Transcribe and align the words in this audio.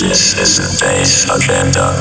This 0.00 0.38
is 0.40 0.56
the 0.56 0.86
day's 0.86 1.28
agenda. 1.28 1.92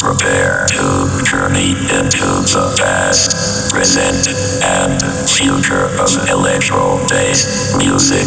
Prepare 0.00 0.66
to 0.66 1.22
journey 1.22 1.70
into 1.94 2.26
the 2.50 2.74
past, 2.76 3.70
present, 3.70 4.28
and 4.64 5.00
future 5.30 5.86
of 6.02 6.10
electro 6.28 6.98
bass 7.06 7.76
music. 7.78 8.26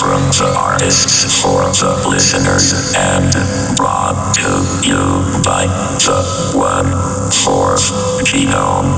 From 0.00 0.24
the 0.40 0.54
artists 0.56 1.42
for 1.42 1.68
the 1.68 2.08
listeners 2.08 2.96
and 2.96 3.30
brought 3.76 4.34
to 4.36 4.48
you 4.82 5.20
by 5.44 5.66
the 6.00 6.56
one 6.56 6.90
fourth 7.30 7.92
genome. 8.24 8.88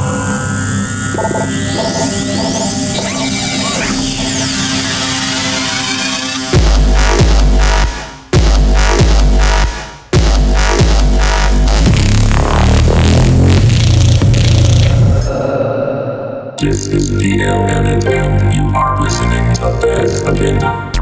This 16.65 16.87
is 16.87 17.11
DLN 17.11 18.07
and 18.07 18.55
you 18.55 18.65
are 18.75 18.99
listening 18.99 19.55
to 19.57 19.79
Bass 19.83 20.23
Agenda. 20.23 20.94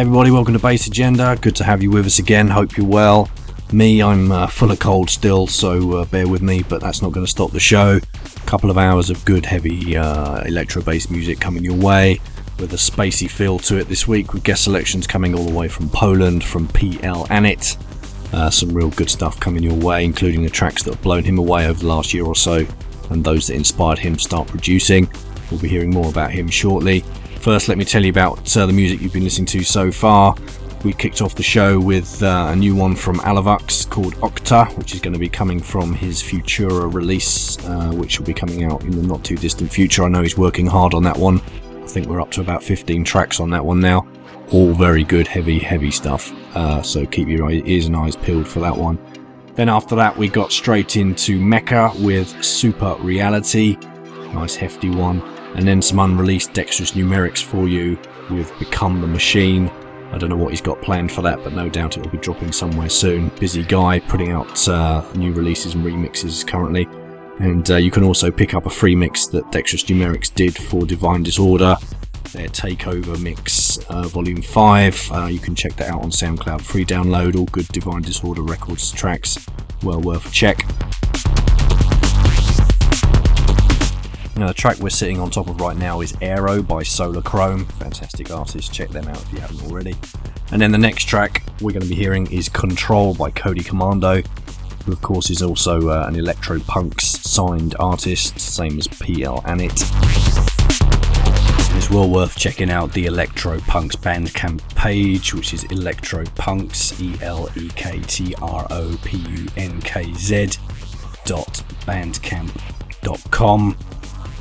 Everybody, 0.00 0.30
welcome 0.30 0.54
to 0.54 0.58
Bass 0.58 0.86
Agenda. 0.86 1.36
Good 1.38 1.54
to 1.56 1.64
have 1.64 1.82
you 1.82 1.90
with 1.90 2.06
us 2.06 2.18
again. 2.18 2.48
Hope 2.48 2.74
you're 2.74 2.86
well. 2.86 3.28
Me, 3.70 4.02
I'm 4.02 4.32
uh, 4.32 4.46
full 4.46 4.70
of 4.70 4.78
cold 4.78 5.10
still, 5.10 5.46
so 5.46 5.98
uh, 5.98 6.04
bear 6.06 6.26
with 6.26 6.40
me, 6.40 6.62
but 6.62 6.80
that's 6.80 7.02
not 7.02 7.12
going 7.12 7.26
to 7.26 7.30
stop 7.30 7.50
the 7.50 7.60
show. 7.60 8.00
A 8.24 8.46
couple 8.46 8.70
of 8.70 8.78
hours 8.78 9.10
of 9.10 9.22
good, 9.26 9.44
heavy 9.44 9.98
uh, 9.98 10.40
electro 10.44 10.80
bass 10.80 11.10
music 11.10 11.38
coming 11.38 11.62
your 11.62 11.76
way 11.76 12.18
with 12.58 12.72
a 12.72 12.76
spacey 12.76 13.30
feel 13.30 13.58
to 13.58 13.76
it 13.76 13.88
this 13.88 14.08
week, 14.08 14.32
with 14.32 14.42
guest 14.42 14.64
selections 14.64 15.06
coming 15.06 15.34
all 15.34 15.44
the 15.44 15.54
way 15.54 15.68
from 15.68 15.90
Poland, 15.90 16.44
from 16.44 16.66
PL 16.68 17.26
Anit. 17.26 17.76
Uh, 18.32 18.48
some 18.48 18.72
real 18.72 18.88
good 18.88 19.10
stuff 19.10 19.38
coming 19.38 19.62
your 19.62 19.74
way, 19.74 20.02
including 20.06 20.42
the 20.42 20.48
tracks 20.48 20.82
that 20.82 20.94
have 20.94 21.02
blown 21.02 21.24
him 21.24 21.36
away 21.36 21.66
over 21.66 21.78
the 21.78 21.86
last 21.86 22.14
year 22.14 22.24
or 22.24 22.34
so 22.34 22.66
and 23.10 23.22
those 23.22 23.48
that 23.48 23.54
inspired 23.54 23.98
him 23.98 24.14
to 24.14 24.20
start 24.20 24.48
producing. 24.48 25.10
We'll 25.50 25.60
be 25.60 25.68
hearing 25.68 25.90
more 25.90 26.08
about 26.08 26.30
him 26.30 26.48
shortly. 26.48 27.04
First, 27.40 27.68
let 27.68 27.78
me 27.78 27.86
tell 27.86 28.04
you 28.04 28.10
about 28.10 28.54
uh, 28.54 28.66
the 28.66 28.72
music 28.74 29.00
you've 29.00 29.14
been 29.14 29.24
listening 29.24 29.46
to 29.46 29.64
so 29.64 29.90
far. 29.90 30.34
We 30.84 30.92
kicked 30.92 31.22
off 31.22 31.34
the 31.34 31.42
show 31.42 31.80
with 31.80 32.22
uh, 32.22 32.48
a 32.50 32.56
new 32.56 32.76
one 32.76 32.94
from 32.94 33.18
Alavux 33.20 33.88
called 33.88 34.14
Octa, 34.16 34.76
which 34.76 34.92
is 34.92 35.00
going 35.00 35.14
to 35.14 35.18
be 35.18 35.30
coming 35.30 35.58
from 35.58 35.94
his 35.94 36.22
Futura 36.22 36.92
release, 36.92 37.56
uh, 37.64 37.92
which 37.92 38.18
will 38.18 38.26
be 38.26 38.34
coming 38.34 38.64
out 38.64 38.82
in 38.82 38.90
the 38.90 39.02
not 39.02 39.24
too 39.24 39.36
distant 39.36 39.72
future. 39.72 40.04
I 40.04 40.08
know 40.08 40.20
he's 40.20 40.36
working 40.36 40.66
hard 40.66 40.92
on 40.92 41.02
that 41.04 41.16
one. 41.16 41.40
I 41.82 41.86
think 41.86 42.08
we're 42.08 42.20
up 42.20 42.30
to 42.32 42.42
about 42.42 42.62
15 42.62 43.04
tracks 43.04 43.40
on 43.40 43.48
that 43.50 43.64
one 43.64 43.80
now. 43.80 44.06
All 44.52 44.74
very 44.74 45.02
good, 45.02 45.26
heavy, 45.26 45.58
heavy 45.58 45.90
stuff. 45.90 46.34
Uh, 46.54 46.82
so 46.82 47.06
keep 47.06 47.26
your 47.26 47.50
ears 47.50 47.86
and 47.86 47.96
eyes 47.96 48.16
peeled 48.16 48.48
for 48.48 48.60
that 48.60 48.76
one. 48.76 48.98
Then 49.54 49.70
after 49.70 49.96
that, 49.96 50.14
we 50.14 50.28
got 50.28 50.52
straight 50.52 50.98
into 50.98 51.40
Mecca 51.40 51.90
with 52.00 52.44
Super 52.44 52.96
Reality. 52.96 53.78
Nice 54.34 54.56
hefty 54.56 54.90
one 54.90 55.22
and 55.54 55.66
then 55.66 55.82
some 55.82 55.98
unreleased 55.98 56.52
Dexterous 56.52 56.92
Numerics 56.92 57.42
for 57.42 57.68
you 57.68 57.98
with 58.30 58.56
Become 58.58 59.00
the 59.00 59.06
Machine. 59.06 59.68
I 60.12 60.18
don't 60.18 60.30
know 60.30 60.36
what 60.36 60.50
he's 60.50 60.60
got 60.60 60.82
planned 60.82 61.12
for 61.12 61.22
that, 61.22 61.42
but 61.44 61.52
no 61.52 61.68
doubt 61.68 61.96
it 61.96 62.02
will 62.02 62.10
be 62.10 62.18
dropping 62.18 62.52
somewhere 62.52 62.88
soon. 62.88 63.28
Busy 63.40 63.62
guy 63.62 64.00
putting 64.00 64.30
out 64.30 64.68
uh, 64.68 65.04
new 65.14 65.32
releases 65.32 65.74
and 65.74 65.84
remixes 65.84 66.46
currently. 66.46 66.88
And 67.38 67.70
uh, 67.70 67.76
you 67.76 67.90
can 67.90 68.04
also 68.04 68.30
pick 68.30 68.54
up 68.54 68.66
a 68.66 68.70
free 68.70 68.94
mix 68.94 69.26
that 69.28 69.50
Dexterous 69.50 69.84
Numerics 69.84 70.34
did 70.34 70.54
for 70.54 70.84
Divine 70.84 71.22
Disorder, 71.22 71.76
their 72.32 72.48
Takeover 72.48 73.20
Mix 73.22 73.78
uh, 73.88 74.08
Volume 74.08 74.42
5. 74.42 75.12
Uh, 75.12 75.26
you 75.26 75.38
can 75.38 75.54
check 75.54 75.74
that 75.76 75.90
out 75.90 76.02
on 76.02 76.10
SoundCloud. 76.10 76.60
Free 76.60 76.84
download, 76.84 77.36
all 77.36 77.46
good 77.46 77.68
Divine 77.68 78.02
Disorder 78.02 78.42
Records 78.42 78.90
tracks. 78.92 79.46
Well 79.82 80.00
worth 80.00 80.26
a 80.26 80.30
check. 80.30 80.66
Now, 84.40 84.48
the 84.48 84.54
track 84.54 84.78
we're 84.78 84.88
sitting 84.88 85.20
on 85.20 85.28
top 85.28 85.50
of 85.50 85.60
right 85.60 85.76
now 85.76 86.00
is 86.00 86.16
Aero 86.22 86.62
by 86.62 86.82
Solar 86.82 87.20
Chrome. 87.20 87.66
Fantastic 87.66 88.30
artist, 88.30 88.72
check 88.72 88.88
them 88.88 89.06
out 89.06 89.20
if 89.20 89.30
you 89.34 89.38
haven't 89.38 89.60
already. 89.70 89.94
And 90.50 90.62
then 90.62 90.72
the 90.72 90.78
next 90.78 91.04
track 91.04 91.42
we're 91.60 91.72
going 91.72 91.82
to 91.82 91.88
be 91.88 91.94
hearing 91.94 92.26
is 92.32 92.48
Control 92.48 93.12
by 93.12 93.30
Cody 93.32 93.62
Commando, 93.62 94.22
who 94.86 94.92
of 94.92 95.02
course 95.02 95.28
is 95.28 95.42
also 95.42 95.90
uh, 95.90 96.06
an 96.08 96.14
Elektropunkz 96.14 97.02
signed 97.02 97.74
artist, 97.78 98.40
same 98.40 98.78
as 98.78 98.88
PL 98.88 99.42
Anit. 99.42 99.78
It's 101.76 101.90
well 101.90 102.08
worth 102.08 102.34
checking 102.34 102.70
out 102.70 102.94
the 102.94 103.04
Elektropunkz 103.04 103.96
Bandcamp 103.96 104.74
page, 104.74 105.34
which 105.34 105.52
is 105.52 105.64
Electro 105.64 106.24
Punks, 106.36 106.98
E 106.98 107.14
L 107.20 107.50
E 107.56 107.68
K 107.76 108.00
T 108.06 108.34
R 108.40 108.66
O 108.70 108.98
P 109.04 109.18
U 109.18 109.48
N 109.58 109.82
K 109.82 110.10
Z 110.14 110.52
dot 111.26 111.62
bandcamp.com 111.84 113.76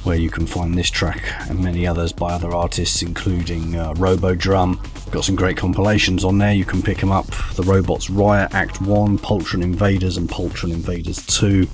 where 0.09 0.17
you 0.17 0.31
can 0.31 0.47
find 0.47 0.75
this 0.75 0.89
track 0.89 1.21
and 1.51 1.63
many 1.63 1.85
others 1.85 2.11
by 2.11 2.33
other 2.33 2.51
artists, 2.51 3.03
including 3.03 3.75
uh, 3.75 3.93
Robodrum. 3.93 4.79
Got 5.11 5.23
some 5.23 5.35
great 5.35 5.55
compilations 5.55 6.25
on 6.25 6.39
there, 6.39 6.51
you 6.51 6.65
can 6.65 6.81
pick 6.81 6.97
them 6.97 7.11
up. 7.11 7.27
The 7.53 7.61
Robots 7.61 8.09
Riot 8.09 8.51
Act 8.55 8.81
1, 8.81 9.19
Poltron 9.19 9.61
Invaders, 9.61 10.17
and 10.17 10.27
Poltron 10.27 10.71
Invaders 10.71 11.23
2. 11.27 11.67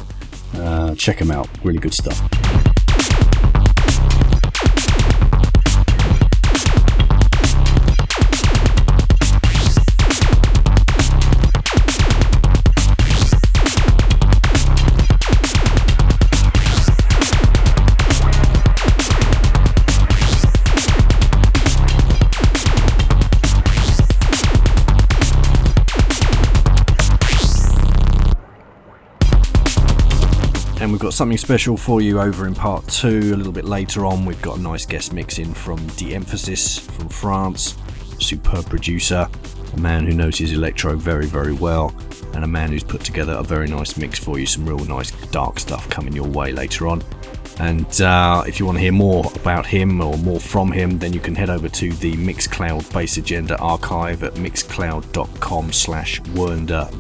Uh, 0.56 0.96
check 0.96 1.20
them 1.20 1.32
out, 1.32 1.48
really 1.64 1.80
good 1.80 1.94
stuff. 1.94 2.75
Got 31.00 31.14
something 31.14 31.38
special 31.38 31.78
for 31.78 32.02
you 32.02 32.20
over 32.20 32.48
in 32.48 32.54
part 32.54 32.88
two. 32.88 33.34
A 33.34 33.38
little 33.38 33.52
bit 33.52 33.66
later 33.66 34.06
on, 34.06 34.26
we've 34.26 34.42
got 34.42 34.58
a 34.58 34.62
nice 34.62 34.86
guest 34.86 35.14
mix 35.14 35.40
in 35.40 35.54
from 35.54 35.86
De 35.98 36.14
Emphasis 36.14 36.78
from 36.78 37.10
France, 37.10 37.76
superb 38.20 38.66
producer, 38.70 39.28
a 39.74 39.80
man 39.80 40.06
who 40.06 40.14
knows 40.14 40.38
his 40.38 40.54
electro 40.54 40.96
very, 40.96 41.26
very 41.26 41.54
well, 41.54 41.96
and 42.34 42.44
a 42.44 42.48
man 42.48 42.70
who's 42.72 42.84
put 42.84 43.02
together 43.02 43.34
a 43.34 43.44
very 43.44 43.68
nice 43.68 43.98
mix 43.98 44.20
for 44.20 44.38
you. 44.38 44.46
Some 44.46 44.68
real 44.68 44.78
nice 44.86 45.12
dark 45.28 45.60
stuff 45.60 45.90
coming 45.90 46.14
your 46.14 46.28
way 46.28 46.52
later 46.52 46.88
on. 46.88 47.04
And 47.60 48.02
uh, 48.02 48.44
if 48.46 48.60
you 48.60 48.66
want 48.66 48.78
to 48.78 48.82
hear 48.82 48.92
more 48.92 49.32
about 49.36 49.66
him 49.66 50.02
or 50.02 50.18
more 50.18 50.40
from 50.40 50.72
him, 50.72 51.00
then 51.00 51.14
you 51.14 51.20
can 51.20 51.34
head 51.36 51.50
over 51.50 51.70
to 51.70 51.94
the 51.94 52.14
Mixcloud 52.14 52.94
Bass 52.94 53.18
Agenda 53.18 53.58
archive 53.60 54.24
at 54.24 54.34
mixcloud.com 54.34 55.72
slash 55.72 56.22
wernda 56.22 56.92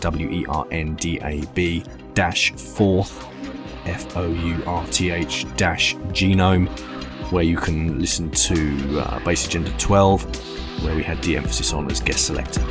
W-E-R-N-D-A-B 0.00 1.84
dash 2.14 2.52
fourth 2.52 3.26
F 3.86 4.16
O 4.16 4.26
U 4.26 4.62
R 4.66 4.86
T 4.86 5.10
H 5.10 5.46
dash 5.56 5.94
genome, 6.12 6.68
where 7.30 7.44
you 7.44 7.56
can 7.56 7.98
listen 8.00 8.30
to 8.30 9.00
uh, 9.00 9.18
Bass 9.24 9.46
Agenda 9.46 9.70
12, 9.78 10.84
where 10.84 10.96
we 10.96 11.02
had 11.02 11.20
De 11.20 11.36
Emphasis 11.36 11.72
on 11.72 11.90
as 11.90 12.00
guest 12.00 12.26
selector. 12.26 12.62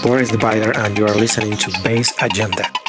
Boris 0.00 0.30
the 0.30 0.38
and 0.76 0.96
you 0.96 1.04
are 1.06 1.14
listening 1.14 1.56
to 1.56 1.72
Bass 1.82 2.14
Agenda. 2.22 2.85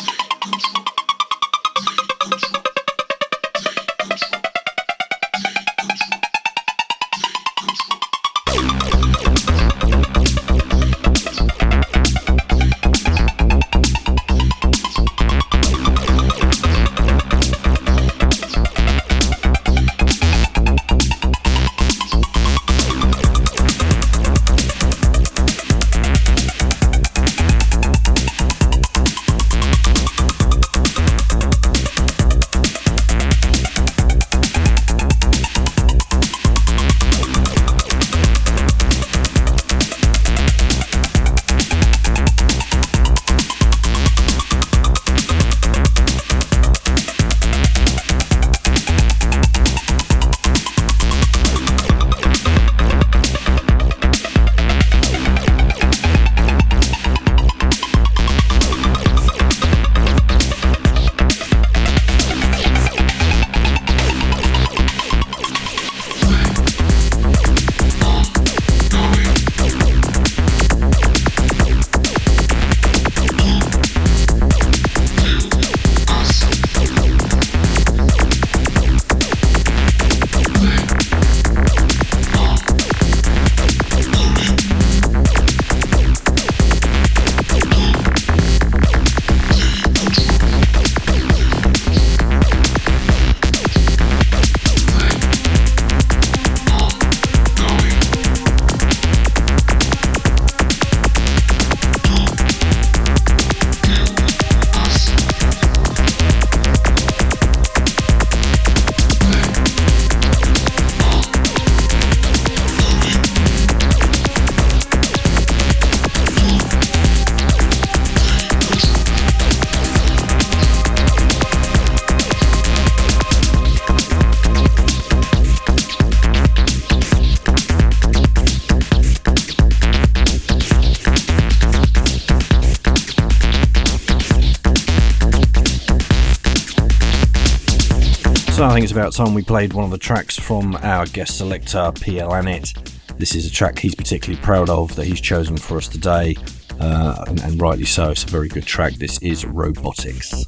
About 138.97 139.13
time 139.13 139.35
we 139.35 139.43
played 139.43 139.73
one 139.73 139.85
of 139.85 139.91
the 139.91 139.97
tracks 139.97 140.39
from 140.39 140.75
our 140.77 141.05
guest 141.05 141.37
selector, 141.37 141.91
PL 142.01 142.31
Lanet. 142.31 142.73
This 143.19 143.35
is 143.35 143.45
a 143.45 143.51
track 143.51 143.77
he's 143.77 143.93
particularly 143.93 144.41
proud 144.41 144.71
of 144.71 144.95
that 144.95 145.05
he's 145.05 145.21
chosen 145.21 145.55
for 145.55 145.77
us 145.77 145.87
today, 145.87 146.35
uh, 146.79 147.23
and, 147.27 147.39
and 147.41 147.61
rightly 147.61 147.85
so. 147.85 148.09
It's 148.09 148.23
a 148.23 148.27
very 148.27 148.47
good 148.47 148.65
track. 148.65 148.93
This 148.93 149.21
is 149.21 149.45
Robotics. 149.45 150.45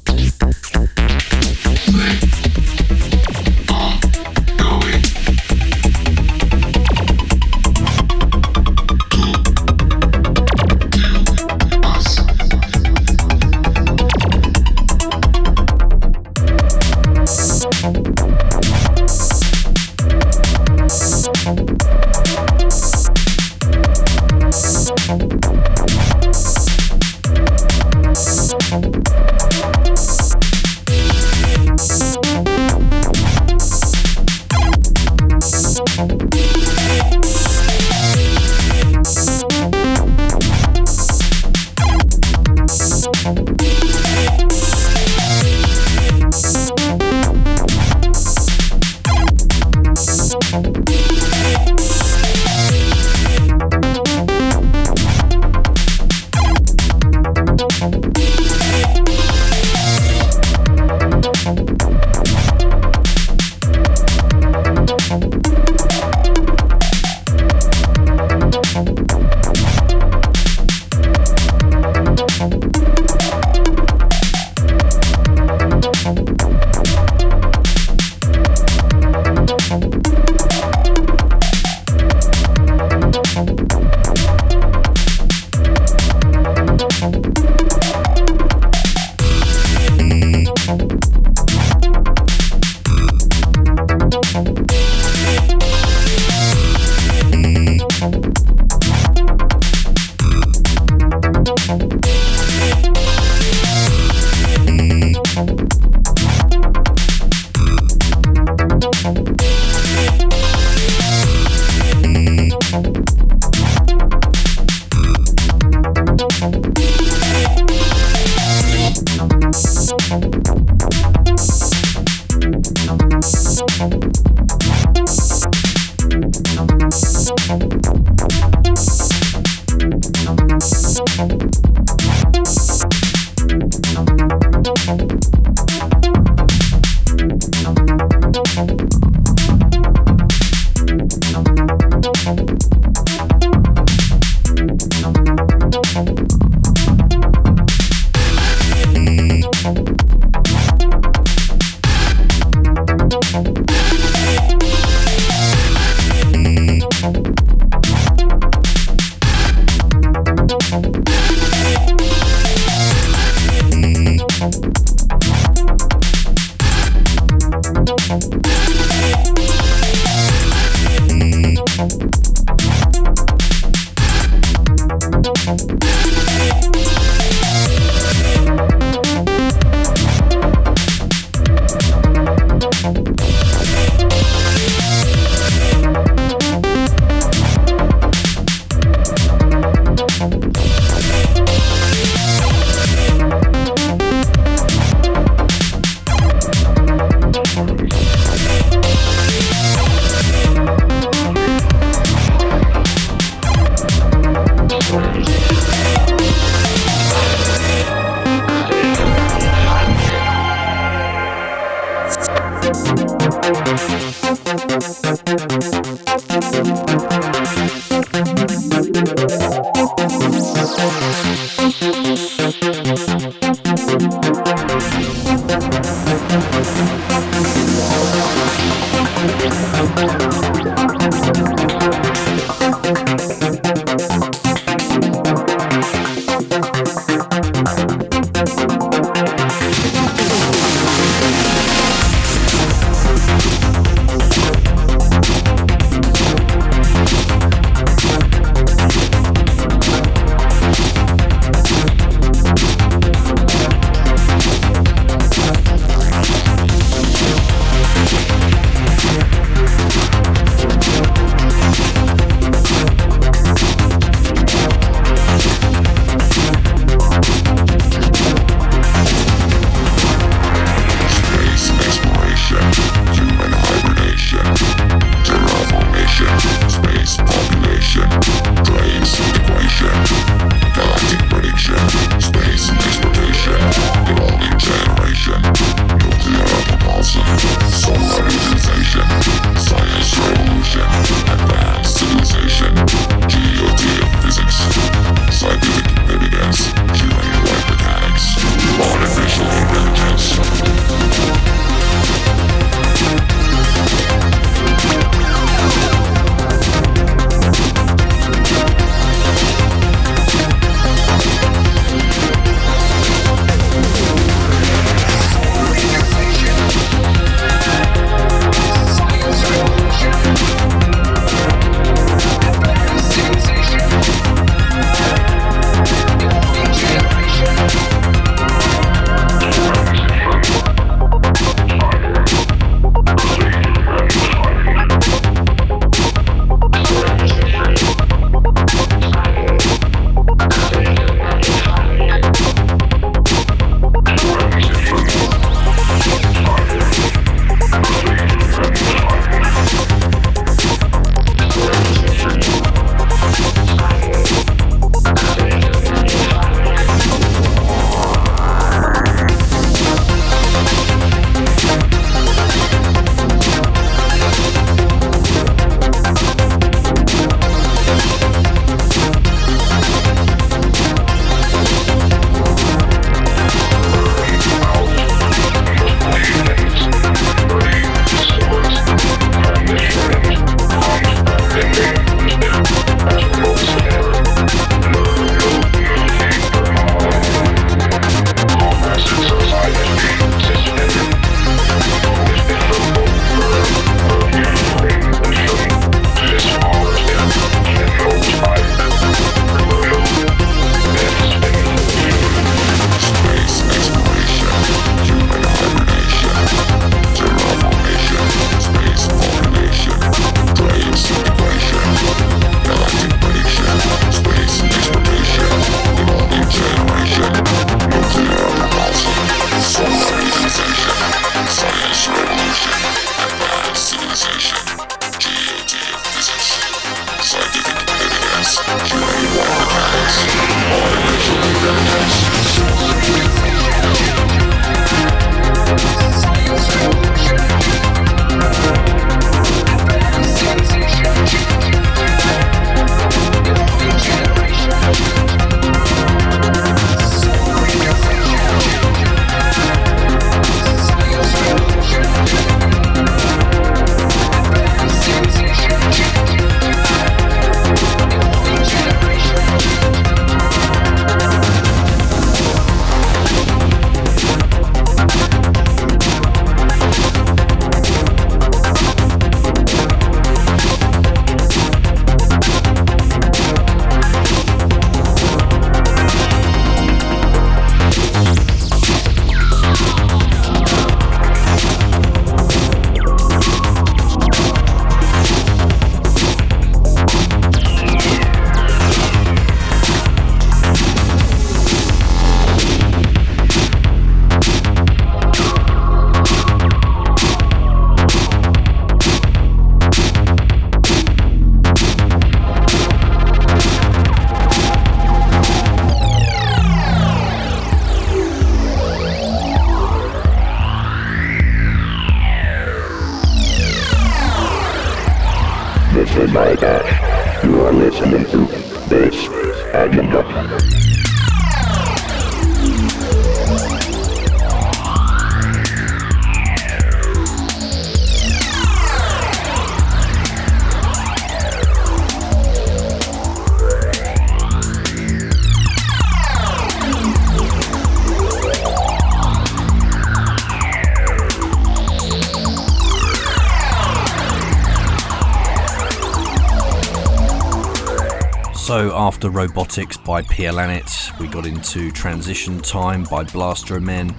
After 549.00 549.30
Robotics 549.30 549.96
by 549.96 550.20
PLANET, 550.20 551.18
we 551.18 551.26
got 551.26 551.46
into 551.46 551.90
Transition 551.90 552.60
Time 552.60 553.04
by 553.04 553.24
Blaster 553.24 553.80
Men, 553.80 554.14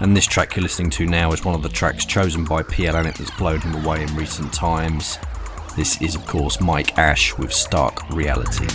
and 0.00 0.16
this 0.16 0.26
track 0.26 0.56
you're 0.56 0.64
listening 0.64 0.90
to 0.90 1.06
now 1.06 1.30
is 1.30 1.44
one 1.44 1.54
of 1.54 1.62
the 1.62 1.68
tracks 1.68 2.04
chosen 2.04 2.44
by 2.44 2.64
PLANET 2.64 3.18
that's 3.18 3.30
blown 3.38 3.60
him 3.60 3.84
away 3.84 4.02
in 4.02 4.16
recent 4.16 4.52
times. 4.52 5.20
This 5.76 6.02
is 6.02 6.16
of 6.16 6.26
course 6.26 6.60
Mike 6.60 6.98
Ash 6.98 7.38
with 7.38 7.52
Stark 7.52 8.10
Reality. 8.10 8.66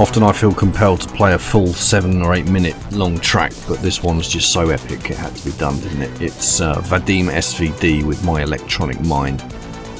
Often 0.00 0.22
I 0.22 0.32
feel 0.32 0.54
compelled 0.54 1.02
to 1.02 1.08
play 1.08 1.34
a 1.34 1.38
full 1.38 1.66
seven 1.66 2.22
or 2.22 2.32
eight 2.32 2.48
minute 2.48 2.74
long 2.90 3.18
track, 3.18 3.52
but 3.68 3.80
this 3.80 4.02
one's 4.02 4.30
just 4.30 4.50
so 4.50 4.70
epic 4.70 5.10
it 5.10 5.16
had 5.18 5.36
to 5.36 5.44
be 5.44 5.56
done, 5.58 5.78
didn't 5.80 6.00
it? 6.00 6.22
It's 6.22 6.62
uh, 6.62 6.76
Vadim 6.76 7.26
SVD 7.26 8.02
with 8.04 8.24
My 8.24 8.42
Electronic 8.42 8.98
Mind. 9.02 9.42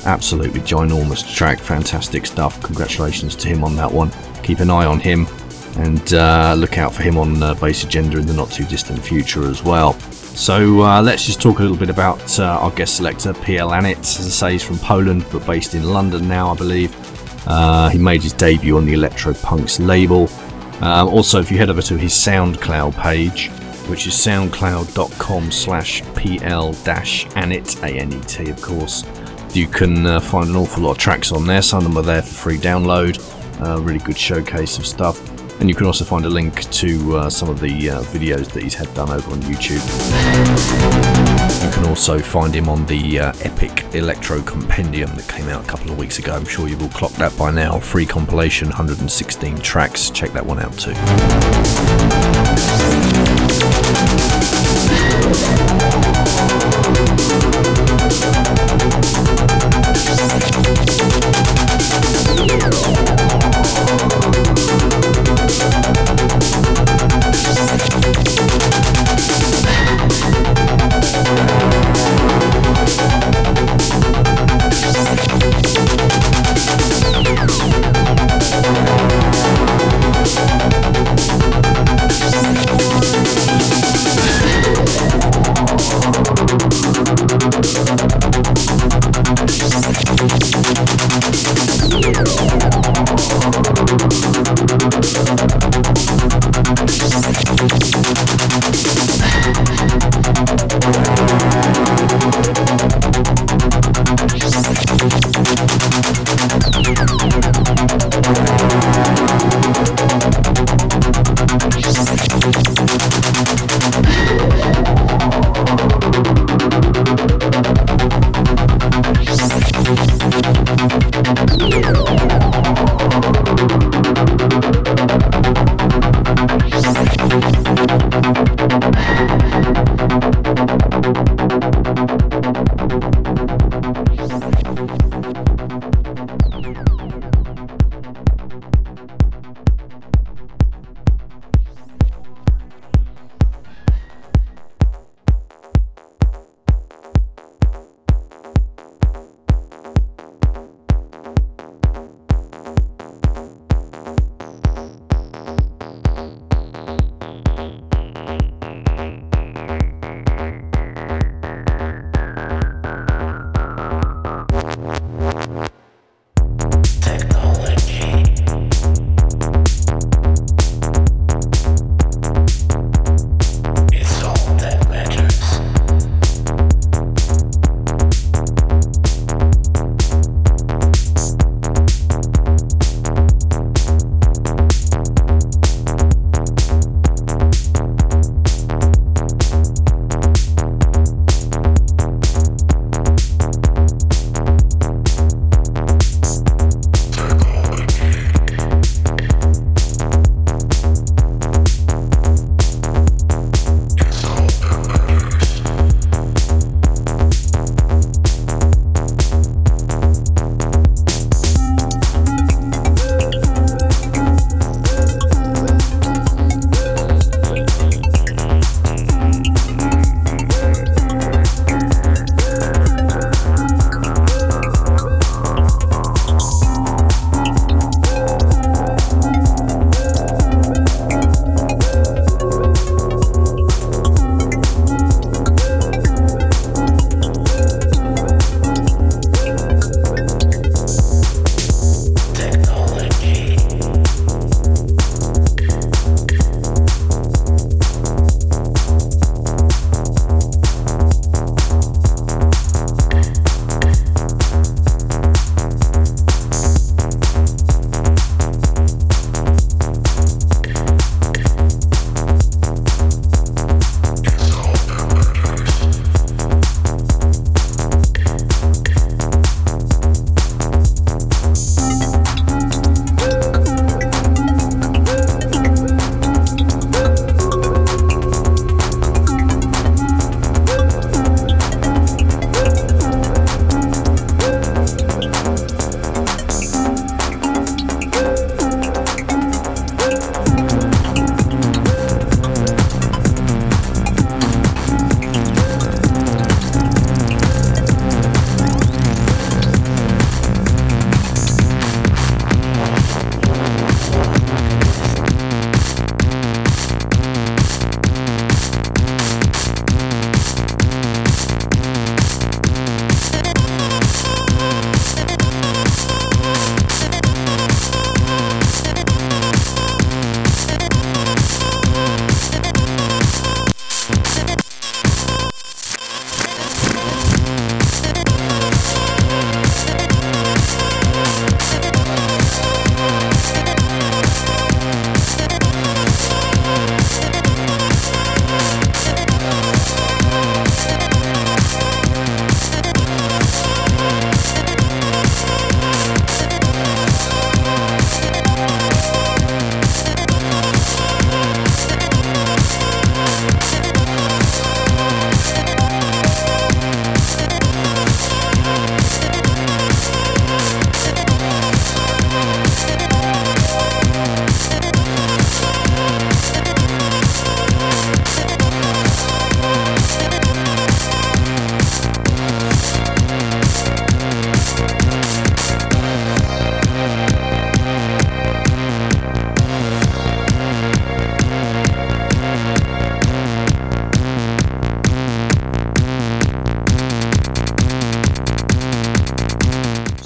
Absolutely 0.07 0.61
ginormous 0.61 1.31
track, 1.35 1.59
fantastic 1.59 2.25
stuff. 2.25 2.63
Congratulations 2.63 3.37
to 3.37 3.49
him 3.49 3.63
on 3.63 3.77
that 3.77 3.93
one. 3.93 4.11
Keep 4.43 4.61
an 4.61 4.71
eye 4.71 4.87
on 4.87 5.01
him 5.01 5.27
and 5.77 6.15
uh, 6.15 6.55
look 6.57 6.79
out 6.79 6.95
for 6.95 7.03
him 7.03 7.19
on 7.19 7.43
uh, 7.43 7.53
Bass 7.55 7.85
Agenda 7.85 8.19
in 8.19 8.27
the 8.27 8.33
not 8.33 8.51
too 8.51 8.65
distant 8.65 8.99
future 8.99 9.51
as 9.51 9.63
well. 9.63 9.93
So 10.01 10.81
uh, 10.81 11.03
let's 11.03 11.27
just 11.27 11.43
talk 11.43 11.59
a 11.59 11.63
little 11.63 11.77
bit 11.77 11.91
about 11.91 12.41
uh, 12.41 12.45
our 12.45 12.71
guest 12.71 12.97
selector, 12.97 13.35
PL 13.35 13.69
Anit. 13.69 13.99
As 13.99 14.27
I 14.27 14.31
say, 14.31 14.53
he's 14.53 14.63
from 14.63 14.79
Poland 14.79 15.27
but 15.31 15.45
based 15.47 15.75
in 15.75 15.85
London 15.85 16.27
now, 16.27 16.51
I 16.51 16.57
believe. 16.57 16.97
Uh, 17.53 17.89
he 17.89 17.99
made 17.99 18.23
his 18.23 18.33
debut 18.33 18.77
on 18.77 18.87
the 18.87 18.95
Elektropunkz 18.95 19.85
label. 19.85 20.29
Um, 20.85 21.09
also, 21.09 21.41
if 21.41 21.51
you 21.51 21.59
head 21.59 21.69
over 21.69 21.83
to 21.83 21.99
his 21.99 22.13
SoundCloud 22.13 22.97
page, 22.97 23.49
which 23.89 24.07
is 24.07 24.15
soundcloud.com 24.15 25.51
slash 25.51 26.01
pl-anet, 26.15 27.83
A-N-E-T 27.83 28.51
of 28.51 28.63
course, 28.63 29.05
you 29.53 29.67
can 29.67 30.07
uh, 30.07 30.21
find 30.21 30.49
an 30.49 30.55
awful 30.55 30.85
lot 30.85 30.93
of 30.93 30.99
tracks 30.99 31.33
on 31.33 31.45
there. 31.45 31.61
Some 31.61 31.79
of 31.79 31.85
them 31.85 31.99
are 31.99 32.07
there 32.07 32.23
for 32.23 32.35
free 32.35 32.57
download. 32.57 33.19
Uh, 33.61 33.81
really 33.81 33.99
good 33.99 34.17
showcase 34.17 34.79
of 34.79 34.87
stuff. 34.87 35.19
And 35.59 35.69
you 35.69 35.75
can 35.75 35.87
also 35.87 36.05
find 36.05 36.25
a 36.27 36.31
link 36.31 36.71
to 36.71 37.17
uh, 37.17 37.31
some 37.31 37.49
of 37.49 37.59
the 37.59 37.91
uh, 37.91 38.03
videos 38.05 38.49
that 38.53 38.63
he's 38.63 38.75
had 38.75 38.95
done 38.95 39.11
over 39.11 39.33
on 39.33 39.41
YouTube. 39.41 41.20
You 41.63 41.71
can 41.71 41.85
also 41.85 42.19
find 42.19 42.55
him 42.55 42.69
on 42.69 42.87
the 42.87 43.21
uh, 43.21 43.33
Epic 43.41 43.85
Electro 43.95 44.41
Compendium 44.43 45.15
that 45.15 45.29
came 45.29 45.49
out 45.49 45.63
a 45.63 45.69
couple 45.69 45.91
of 45.91 45.99
weeks 45.99 46.19
ago. 46.19 46.35
I'm 46.35 46.47
sure 46.47 46.69
you've 46.69 46.83
all 46.83 46.89
clocked 46.89 47.17
that 47.17 47.37
by 47.37 47.51
now. 47.51 47.79
Free 47.79 48.07
compilation, 48.07 48.69
116 48.69 49.59
tracks. 49.59 50.11
Check 50.11 50.33
that 50.33 50.47
one 50.47 50.59
out 50.59 50.73
too. 50.79 50.95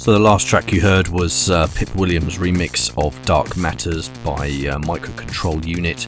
So 0.05 0.13
the 0.13 0.19
last 0.19 0.45
track 0.45 0.71
you 0.71 0.81
heard 0.81 1.07
was 1.07 1.49
uh, 1.49 1.65
Pip 1.73 1.95
Williams' 1.95 2.37
remix 2.37 2.93
of 2.95 3.19
Dark 3.25 3.57
Matters 3.57 4.09
by 4.23 4.45
uh, 4.45 4.77
Microcontrol 4.81 5.65
Unit. 5.65 6.05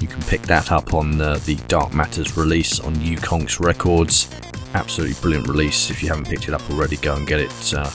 You 0.00 0.08
can 0.08 0.20
pick 0.22 0.42
that 0.42 0.72
up 0.72 0.92
on 0.92 1.20
uh, 1.20 1.36
the 1.46 1.54
Dark 1.68 1.94
Matters 1.94 2.36
release 2.36 2.80
on 2.80 2.96
Ukonks 2.96 3.60
Records. 3.60 4.28
Absolutely 4.74 5.14
brilliant 5.22 5.46
release. 5.46 5.88
If 5.88 6.02
you 6.02 6.08
haven't 6.08 6.26
picked 6.26 6.48
it 6.48 6.52
up 6.52 6.68
already, 6.68 6.96
go 6.96 7.14
and 7.14 7.28
get 7.28 7.38
it. 7.38 7.72
Uh, 7.72 7.88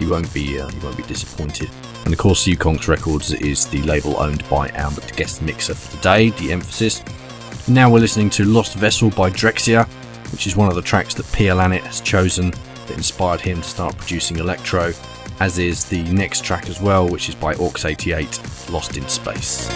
you 0.00 0.10
won't 0.10 0.34
be 0.34 0.58
uh, 0.58 0.68
you 0.68 0.80
won't 0.80 0.96
be 0.96 1.04
disappointed. 1.04 1.70
And 2.02 2.12
of 2.12 2.18
course, 2.18 2.44
Ukonks 2.48 2.88
Records 2.88 3.32
is 3.34 3.68
the 3.68 3.82
label 3.82 4.20
owned 4.20 4.42
by 4.50 4.68
our 4.70 4.90
guest 5.14 5.42
mixer 5.42 5.76
for 5.76 5.96
the 5.96 6.02
day. 6.02 6.30
The 6.30 6.50
emphasis. 6.50 7.04
Now 7.68 7.88
we're 7.88 8.00
listening 8.00 8.30
to 8.30 8.44
Lost 8.44 8.74
Vessel 8.74 9.10
by 9.10 9.30
Drexciya, 9.30 9.86
which 10.32 10.48
is 10.48 10.56
one 10.56 10.68
of 10.68 10.74
the 10.74 10.82
tracks 10.82 11.14
that 11.14 11.30
Pierre 11.30 11.54
Lannett 11.54 11.84
has 11.84 12.00
chosen 12.00 12.52
inspired 12.98 13.40
him 13.40 13.62
to 13.62 13.68
start 13.68 13.96
producing 13.96 14.36
electro, 14.38 14.92
as 15.40 15.58
is 15.58 15.84
the 15.84 16.02
next 16.10 16.44
track 16.44 16.68
as 16.68 16.80
well, 16.80 17.08
which 17.08 17.28
is 17.28 17.34
by 17.34 17.54
Orcs88, 17.54 18.70
Lost 18.70 18.96
in 18.96 19.08
Space. 19.08 19.68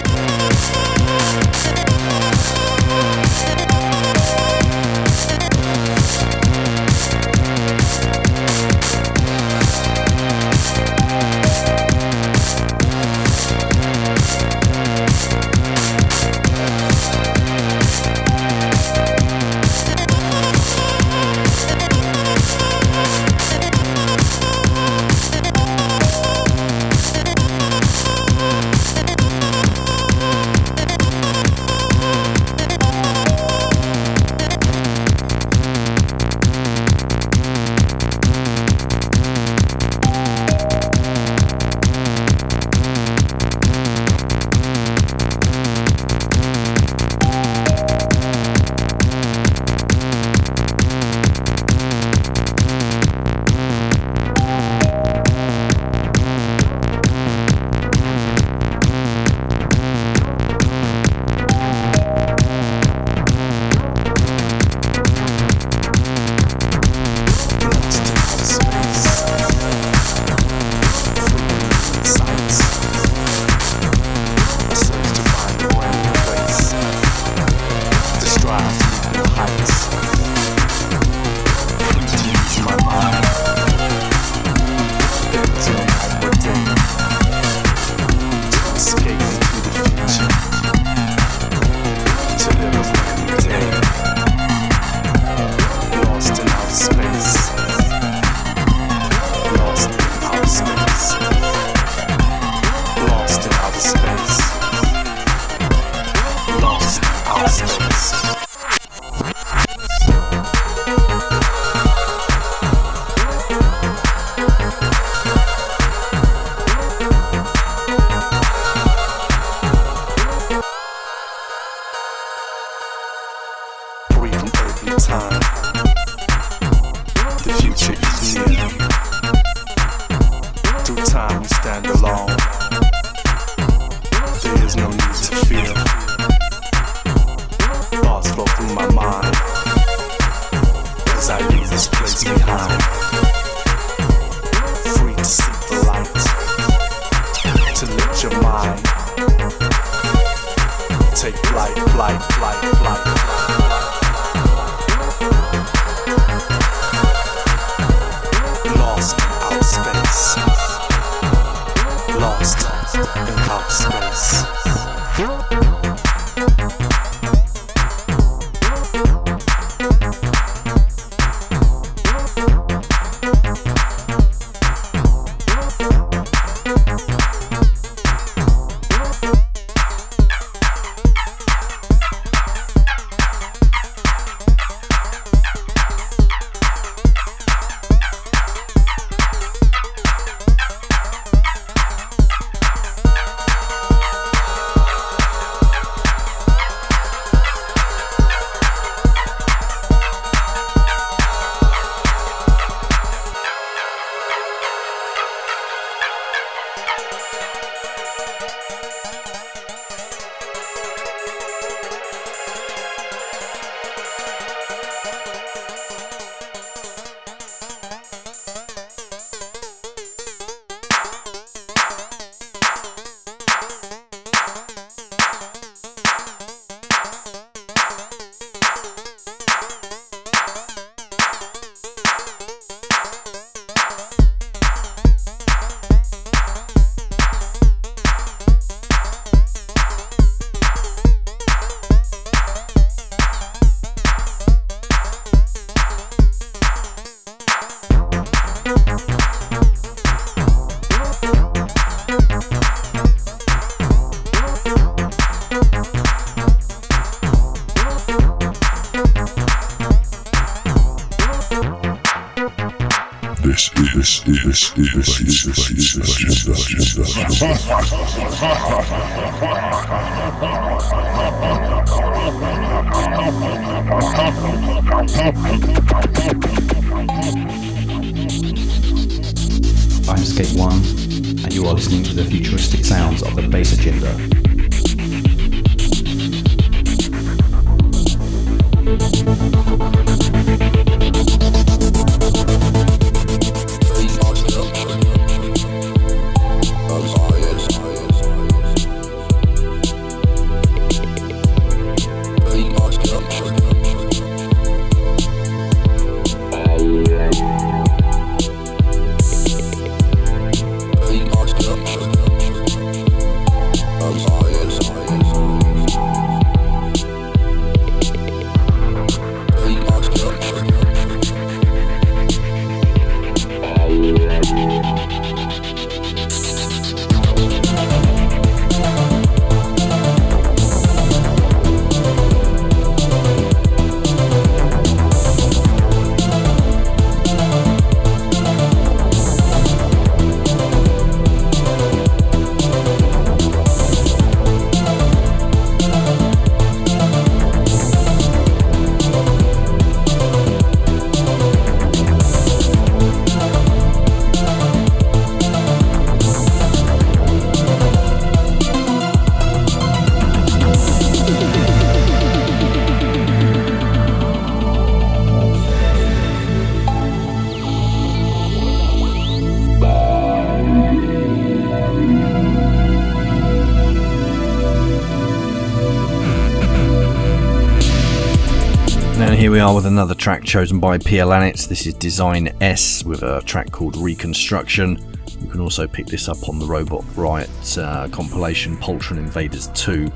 Are 379.63 379.75
with 379.77 379.87
another 379.87 380.17
track 380.17 380.43
chosen 380.43 380.81
by 380.81 380.99
Pierre 380.99 381.25
Lanitz. 381.25 381.69
This 381.69 381.87
is 381.87 381.95
Design 381.95 382.53
S 382.61 383.05
with 383.05 383.23
a 383.23 383.41
track 383.43 383.71
called 383.71 383.97
Reconstruction. 383.97 384.99
You 385.41 385.49
can 385.49 385.61
also 385.61 385.87
pick 385.87 386.07
this 386.07 386.29
up 386.29 386.49
on 386.49 386.59
the 386.59 386.67
Robot 386.67 387.05
Riot 387.15 387.49
uh, 387.79 388.09
compilation 388.09 388.77
Poltron 388.79 389.19
Invaders 389.19 389.69
2, 389.69 390.11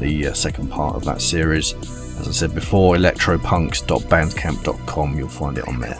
the 0.00 0.26
uh, 0.26 0.32
second 0.32 0.68
part 0.68 0.96
of 0.96 1.04
that 1.04 1.22
series. 1.22 1.74
As 2.18 2.26
I 2.26 2.32
said 2.32 2.56
before, 2.56 2.96
elektropunkz.bandcamp.com, 2.96 5.16
you'll 5.16 5.28
find 5.28 5.58
it 5.58 5.68
on 5.68 5.78
there. 5.78 5.96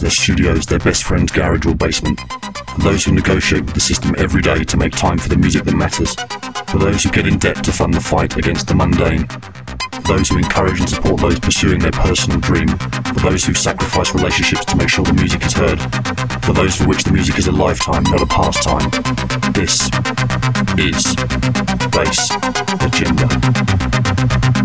Their 0.00 0.08
bedrooms, 0.08 0.08
their 0.08 0.10
studios, 0.10 0.66
their 0.66 0.78
best 0.78 1.04
friend's 1.04 1.32
garage 1.32 1.66
or 1.66 1.74
basement. 1.74 2.20
For 2.74 2.82
those 2.82 3.04
who 3.04 3.12
negotiate 3.12 3.64
with 3.64 3.74
the 3.74 3.80
system 3.80 4.14
every 4.18 4.42
day 4.42 4.64
to 4.64 4.76
make 4.76 4.92
time 4.92 5.18
for 5.18 5.28
the 5.28 5.36
music 5.36 5.64
that 5.64 5.74
matters. 5.74 6.14
For 6.70 6.78
those 6.78 7.02
who 7.02 7.10
get 7.10 7.26
in 7.26 7.38
debt 7.38 7.64
to 7.64 7.72
fund 7.72 7.94
the 7.94 8.00
fight 8.00 8.36
against 8.36 8.66
the 8.66 8.74
mundane. 8.74 9.26
For 9.26 10.16
those 10.16 10.28
who 10.28 10.38
encourage 10.38 10.80
and 10.80 10.88
support 10.88 11.20
those 11.20 11.40
pursuing 11.40 11.80
their 11.80 11.92
personal 11.92 12.40
dream. 12.40 12.68
For 12.68 13.30
those 13.30 13.44
who 13.44 13.54
sacrifice 13.54 14.14
relationships 14.14 14.64
to 14.66 14.76
make 14.76 14.88
sure 14.88 15.04
the 15.04 15.12
music 15.12 15.44
is 15.44 15.52
heard. 15.52 15.80
For 16.44 16.52
those 16.52 16.76
for 16.76 16.86
which 16.86 17.04
the 17.04 17.12
music 17.12 17.38
is 17.38 17.46
a 17.46 17.52
lifetime, 17.52 18.04
not 18.04 18.22
a 18.22 18.26
pastime. 18.26 18.90
This 19.52 19.90
is 20.78 21.16
Bass 21.90 22.30
Agenda. 22.80 24.57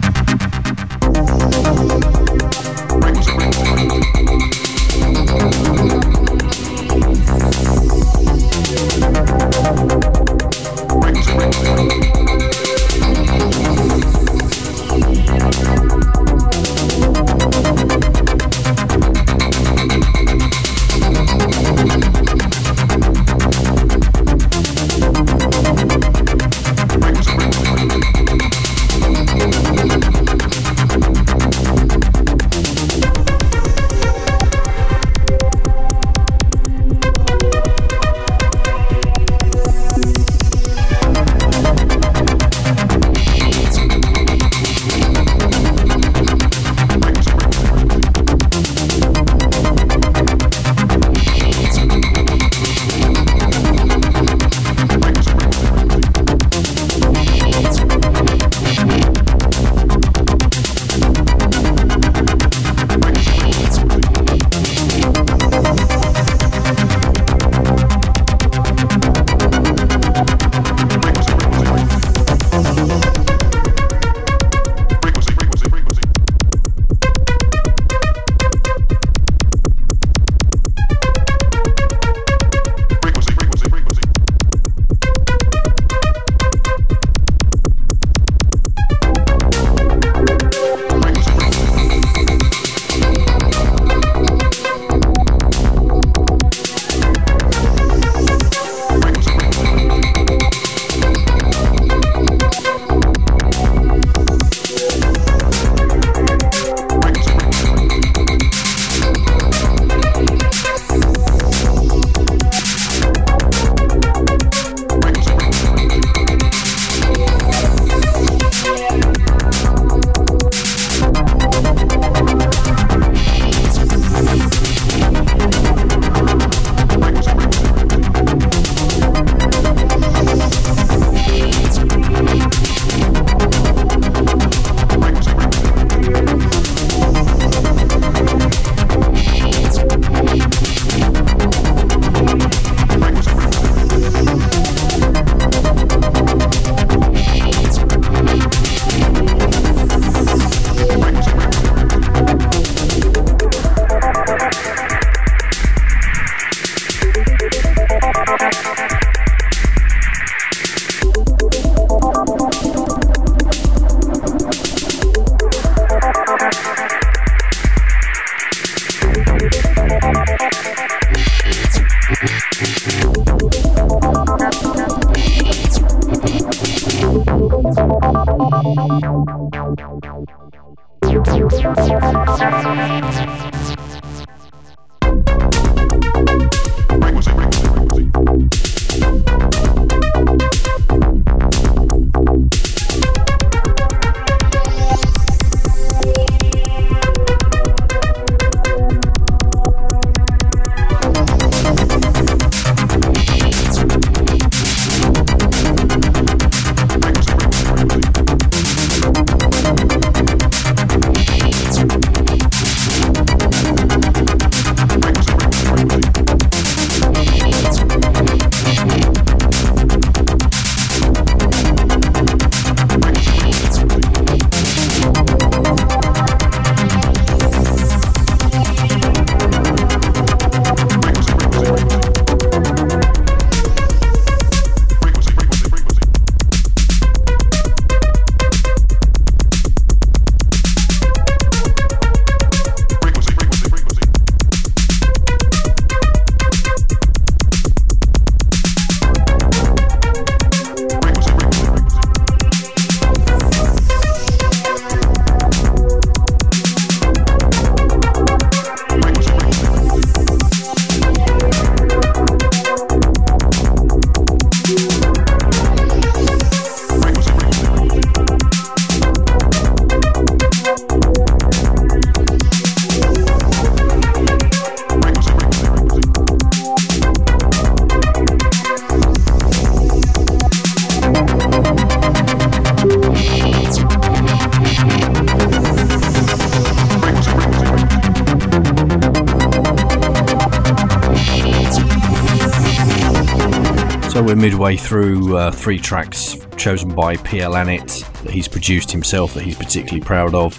Midway 294.63 294.77
through 294.77 295.35
uh, 295.35 295.51
three 295.51 295.77
tracks 295.77 296.37
chosen 296.55 296.95
by 296.95 297.17
pl-anet 297.17 297.85
that 298.23 298.31
he's 298.31 298.47
produced 298.47 298.89
himself 298.89 299.33
that 299.33 299.43
he's 299.43 299.57
particularly 299.57 299.99
proud 299.99 300.33
of. 300.33 300.57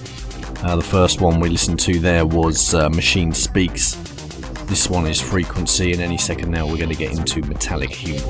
Uh, 0.63 0.77
the 0.77 0.83
first 0.83 1.23
one 1.23 1.41
we 1.41 1.49
listened 1.49 1.81
to 1.81 1.99
there 1.99 2.27
was 2.27 2.75
uh, 2.75 2.91
Machine 2.91 3.33
Speaks. 3.33 3.95
This 4.67 4.91
one 4.91 5.07
is 5.07 5.23
Frequency, 5.23 5.95
and 5.95 6.03
any 6.03 6.19
second 6.19 6.51
now 6.51 6.67
we're 6.67 6.77
going 6.77 6.91
to 6.91 6.95
get 6.95 7.17
into 7.17 7.41
Metallic 7.47 7.95
Human. 7.95 8.21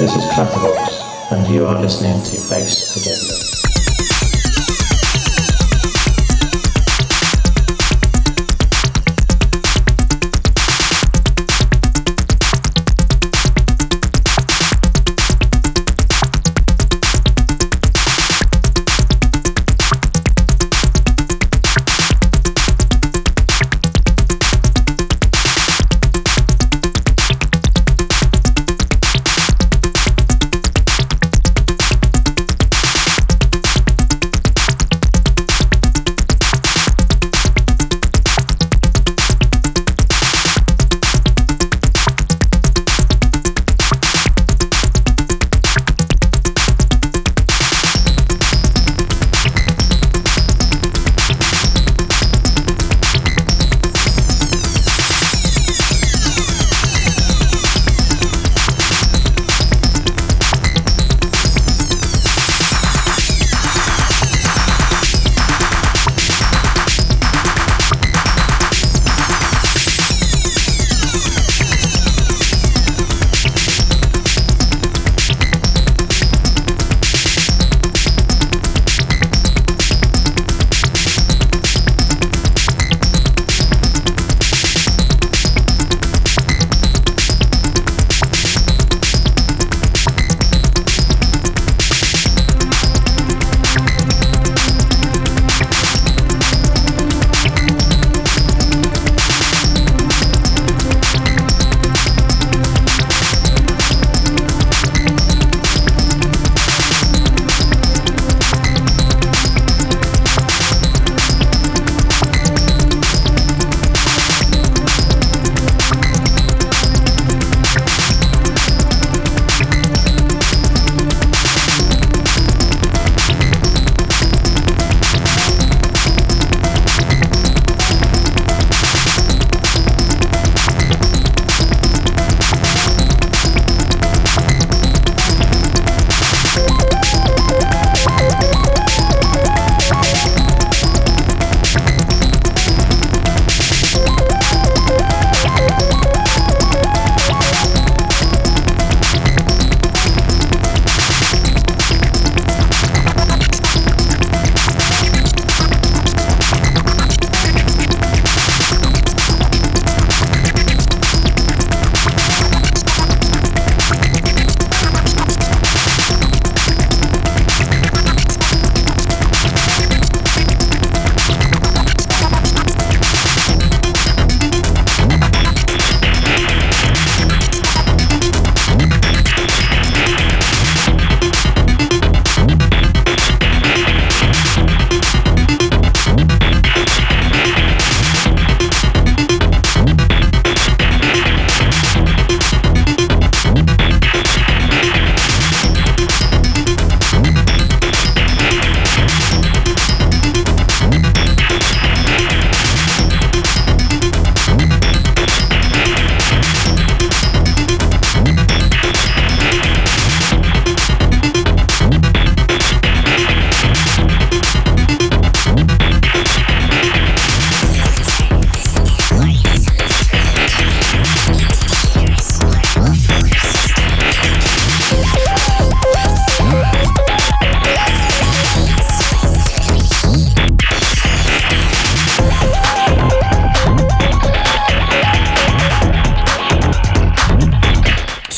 This 0.00 0.16
is 0.16 0.24
Clatterbox, 0.32 1.30
and 1.30 1.54
you 1.54 1.66
are 1.66 1.80
listening 1.80 2.20
to 2.24 2.50
Bass 2.50 2.96
Agenda. 2.96 3.41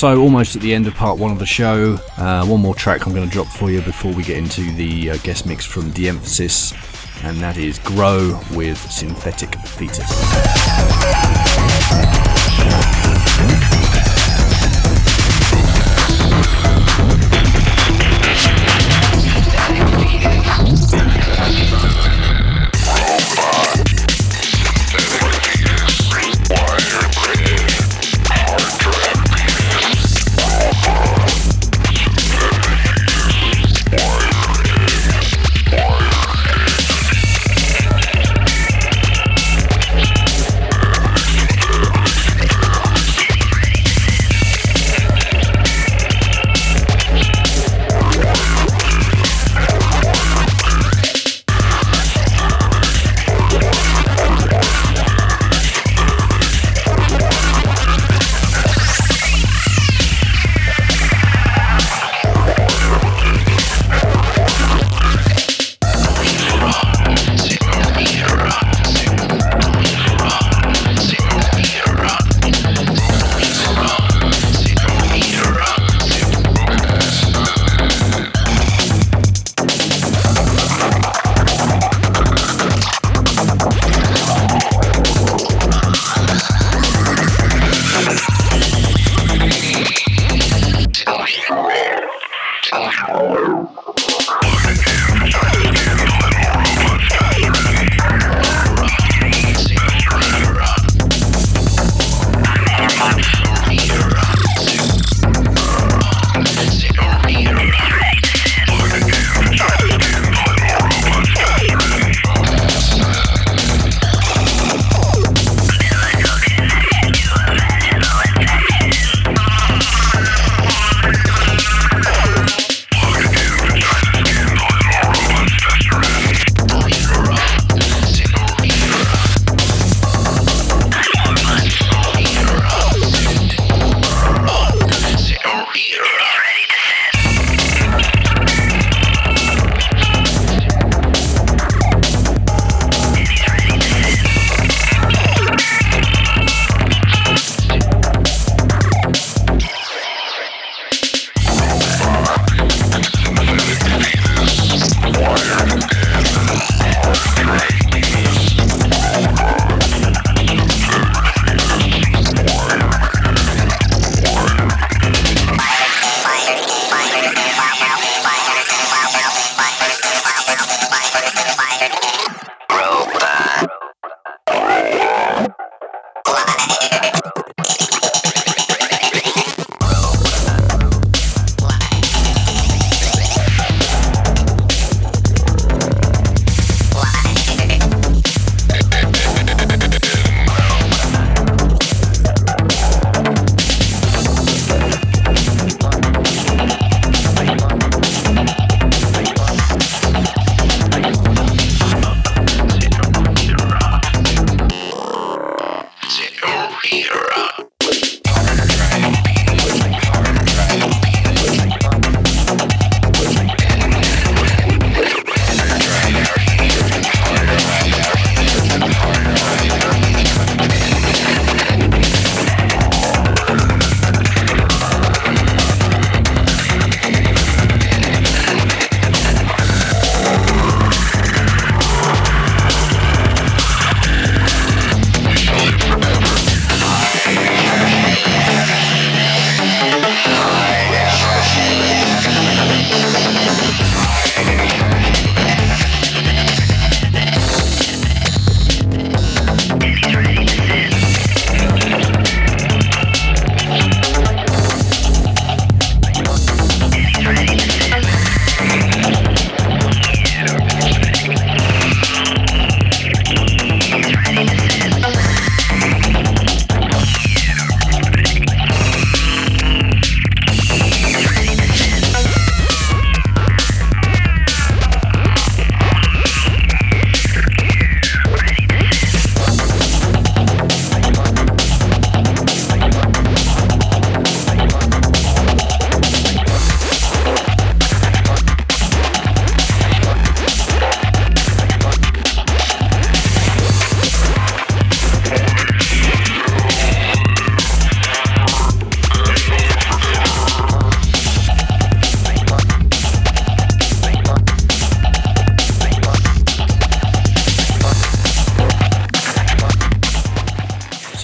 So, 0.04 0.20
almost 0.20 0.54
at 0.54 0.60
the 0.60 0.74
end 0.74 0.86
of 0.86 0.94
part 0.94 1.18
one 1.18 1.32
of 1.32 1.38
the 1.38 1.46
show. 1.46 1.98
Uh, 2.18 2.44
one 2.44 2.60
more 2.60 2.74
track 2.74 3.06
I'm 3.06 3.14
going 3.14 3.26
to 3.26 3.32
drop 3.32 3.46
for 3.46 3.70
you 3.70 3.80
before 3.80 4.12
we 4.12 4.22
get 4.22 4.36
into 4.36 4.70
the 4.72 5.12
uh, 5.12 5.16
guest 5.22 5.46
mix 5.46 5.64
from 5.64 5.92
De 5.92 6.10
Emphasis, 6.10 6.74
and 7.22 7.38
that 7.38 7.56
is 7.56 7.78
Grow 7.78 8.38
with 8.52 8.76
Synthetic 8.76 9.58
Fetus. 9.60 10.73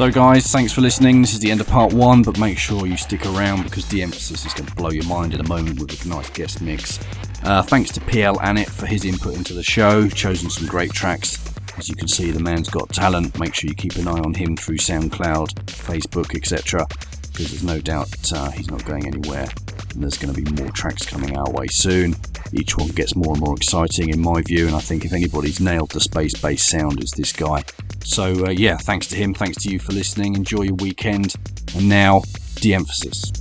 So, 0.00 0.10
guys, 0.10 0.50
thanks 0.50 0.72
for 0.72 0.80
listening. 0.80 1.20
This 1.20 1.34
is 1.34 1.40
the 1.40 1.50
end 1.50 1.60
of 1.60 1.66
part 1.66 1.92
one, 1.92 2.22
but 2.22 2.38
make 2.38 2.56
sure 2.56 2.86
you 2.86 2.96
stick 2.96 3.26
around 3.26 3.64
because 3.64 3.84
De 3.84 4.00
Emphasis 4.00 4.46
is 4.46 4.54
going 4.54 4.66
to 4.66 4.74
blow 4.74 4.88
your 4.88 5.04
mind 5.04 5.34
in 5.34 5.40
a 5.40 5.46
moment 5.46 5.78
with 5.78 6.06
a 6.06 6.08
nice 6.08 6.30
guest 6.30 6.62
mix. 6.62 6.98
Uh, 7.44 7.60
thanks 7.60 7.92
to 7.92 8.00
pl-anet 8.00 8.70
for 8.70 8.86
his 8.86 9.04
input 9.04 9.34
into 9.34 9.52
the 9.52 9.62
show, 9.62 10.08
chosen 10.08 10.48
some 10.48 10.66
great 10.66 10.90
tracks. 10.92 11.38
As 11.76 11.90
you 11.90 11.96
can 11.96 12.08
see, 12.08 12.30
the 12.30 12.40
man's 12.40 12.70
got 12.70 12.88
talent. 12.88 13.38
Make 13.38 13.54
sure 13.54 13.68
you 13.68 13.76
keep 13.76 13.96
an 13.96 14.08
eye 14.08 14.20
on 14.20 14.32
him 14.32 14.56
through 14.56 14.78
SoundCloud, 14.78 15.66
Facebook, 15.66 16.34
etc., 16.34 16.86
because 17.30 17.50
there's 17.50 17.62
no 17.62 17.78
doubt 17.78 18.32
uh, 18.32 18.50
he's 18.52 18.70
not 18.70 18.82
going 18.86 19.06
anywhere. 19.06 19.48
And 19.92 20.02
there's 20.02 20.16
going 20.16 20.34
to 20.34 20.42
be 20.42 20.62
more 20.62 20.72
tracks 20.72 21.04
coming 21.04 21.36
our 21.36 21.50
way 21.50 21.66
soon. 21.66 22.16
Each 22.54 22.74
one 22.74 22.88
gets 22.88 23.14
more 23.14 23.34
and 23.34 23.42
more 23.42 23.54
exciting 23.54 24.08
in 24.08 24.20
my 24.22 24.40
view, 24.40 24.66
and 24.66 24.74
I 24.74 24.80
think 24.80 25.04
if 25.04 25.12
anybody's 25.12 25.60
nailed 25.60 25.90
the 25.90 26.00
space 26.00 26.32
based 26.40 26.70
sound, 26.70 27.02
it's 27.02 27.14
this 27.14 27.34
guy. 27.34 27.64
So, 28.02 28.46
uh, 28.46 28.50
yeah, 28.50 28.76
thanks 28.76 29.06
to 29.08 29.16
him, 29.16 29.34
thanks 29.34 29.62
to 29.62 29.70
you 29.70 29.78
for 29.78 29.92
listening. 29.92 30.34
Enjoy 30.34 30.62
your 30.62 30.74
weekend. 30.74 31.34
And 31.74 31.88
now, 31.88 32.22
de 32.56 32.74
emphasis. 32.74 33.32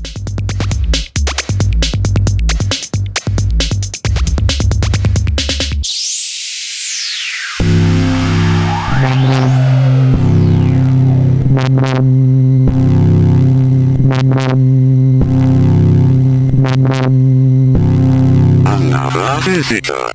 Another 18.66 19.42
visitor. 19.42 20.12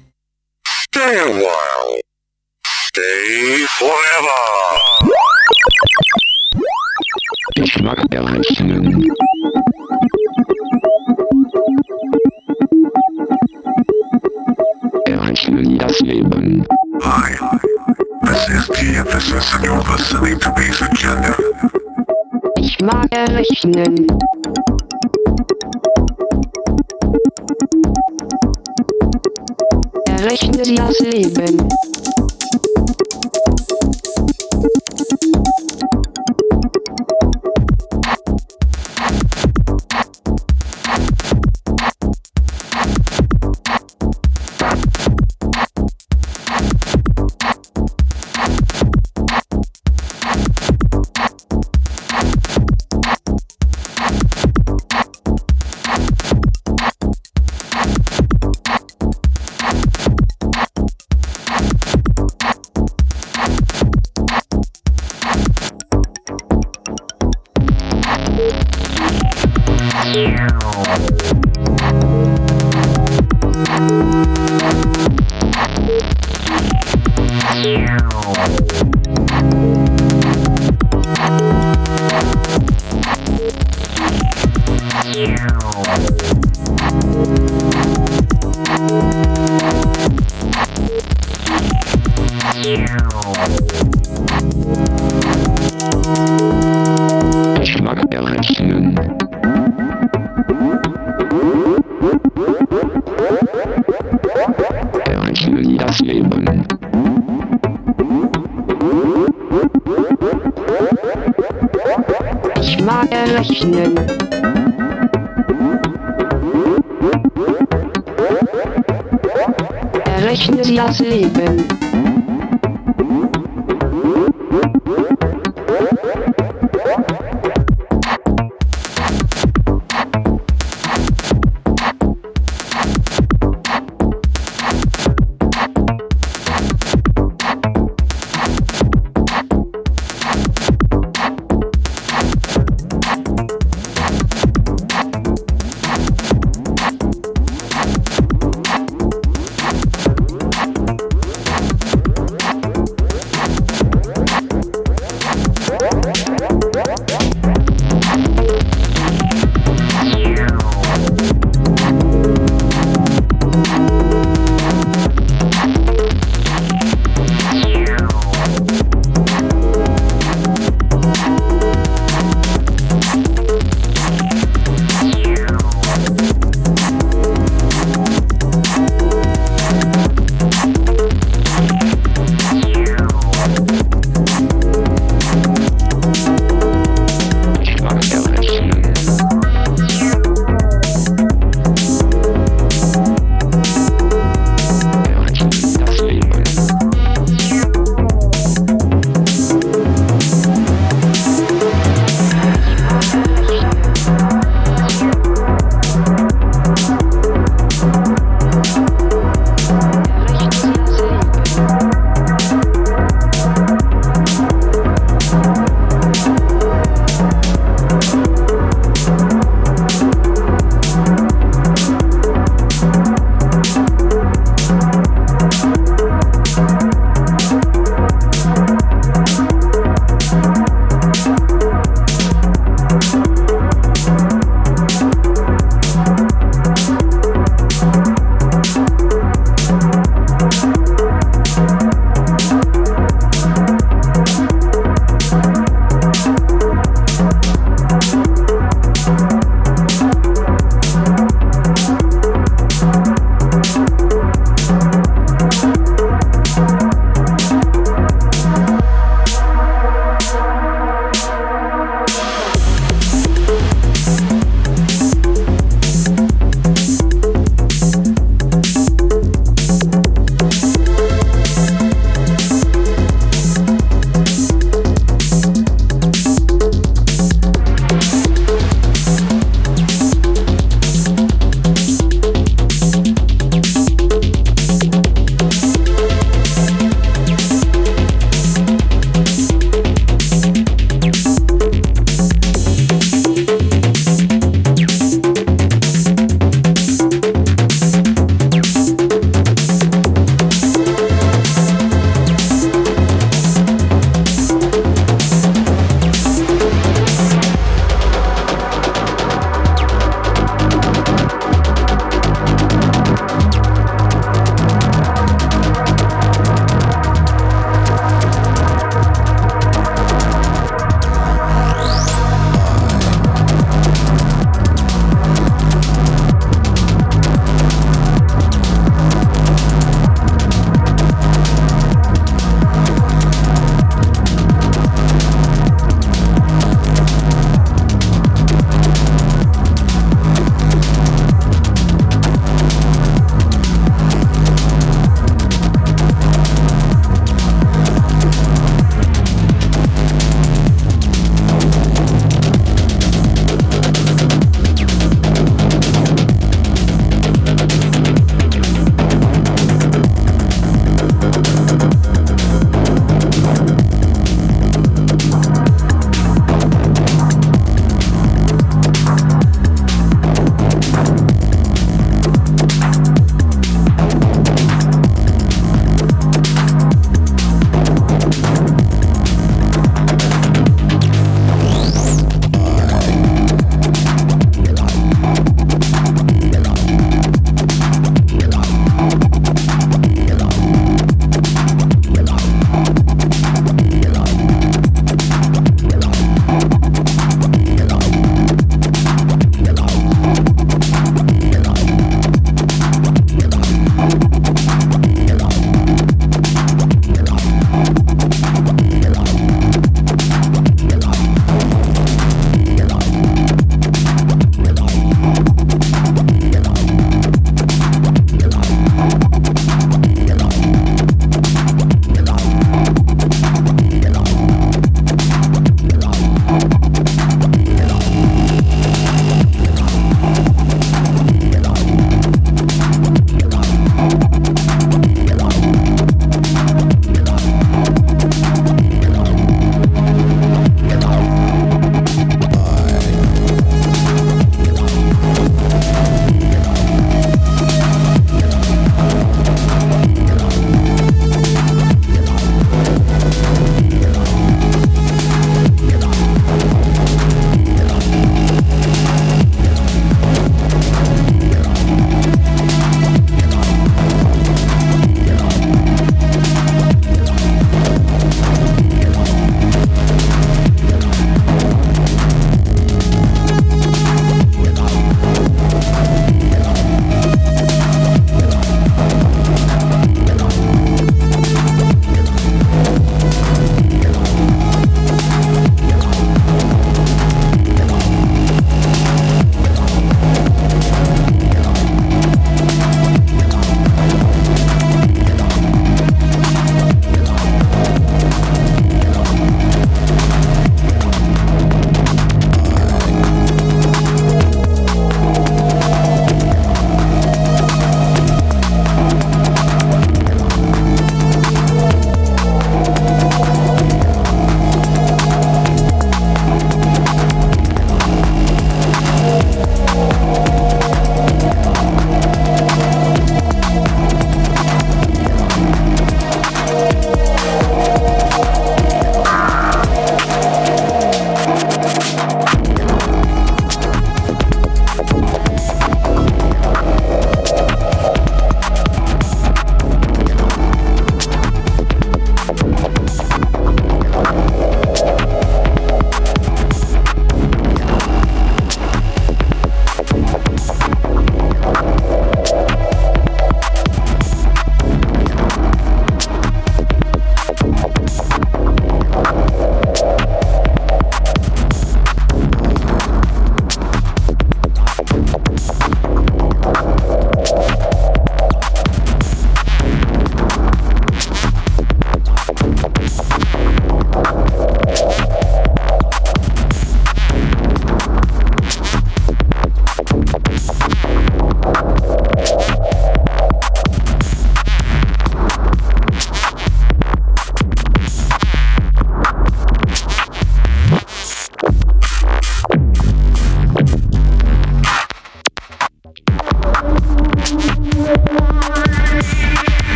Stay 0.64 1.18
a 1.18 1.44
while. 1.44 2.03
Stay 2.94 3.66
forever. 3.70 4.40
Ich 7.56 7.82
mag 7.82 7.98
errechnen. 8.14 9.12
Errechnen 15.06 15.78
das 15.78 15.98
Leben. 16.02 16.64
Hi. 17.02 17.34
This 18.26 18.48
is 18.48 18.96
emphasis 18.96 19.54
and 19.54 19.64
you're 19.64 19.82
listening 19.90 20.38
to 20.38 20.50
Base 20.50 20.84
Agenda. 20.84 21.34
Ich 22.58 22.80
mag 22.80 23.08
errechnen. 23.10 24.06
Errechnen 30.06 30.64
Sie 30.64 30.74
das 30.76 31.00
Leben. 31.00 31.68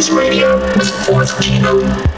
Base 0.00 0.10
Radio 0.12 0.56
with 0.78 0.88
Fourth 1.04 1.38
Kino. 1.42 2.09